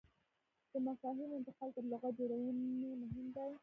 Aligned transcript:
د 0.71 0.73
مفاهیمو 0.87 1.37
انتقال 1.39 1.69
تر 1.75 1.83
لغت 1.91 2.13
جوړونې 2.19 2.49
مهم 3.03 3.25
دی. 3.35 3.51